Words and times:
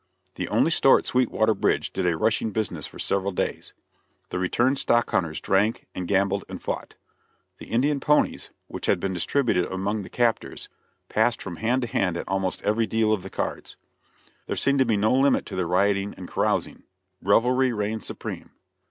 The 0.33 0.47
only 0.47 0.71
store 0.71 0.97
at 0.97 1.05
Sweetwater 1.05 1.53
Bridge 1.53 1.93
did 1.93 2.07
a 2.07 2.17
rushing 2.17 2.49
business 2.49 2.87
for 2.87 2.97
several 2.97 3.31
days. 3.31 3.75
The 4.29 4.39
returned 4.39 4.79
stock 4.79 5.07
hunters 5.11 5.39
drank, 5.39 5.85
and 5.93 6.07
gambled 6.07 6.43
and 6.49 6.59
fought. 6.59 6.95
The 7.59 7.67
Indian 7.67 7.99
ponies, 7.99 8.49
which 8.65 8.87
had 8.87 8.99
been 8.99 9.13
distributed 9.13 9.71
among 9.71 10.01
the 10.01 10.09
captors, 10.09 10.69
passed 11.07 11.39
from 11.39 11.57
hand 11.57 11.83
to 11.83 11.87
hand 11.87 12.17
at 12.17 12.27
almost 12.27 12.63
every 12.63 12.87
deal 12.87 13.13
of 13.13 13.21
the 13.21 13.29
cards. 13.29 13.77
There 14.47 14.55
seemed 14.55 14.79
to 14.79 14.85
be 14.85 14.97
no 14.97 15.13
limit 15.13 15.45
to 15.45 15.55
the 15.55 15.67
rioting, 15.67 16.15
and 16.17 16.27
carousing; 16.27 16.81
revelry 17.21 17.71
reigned 17.71 18.03
supreme. 18.03 18.49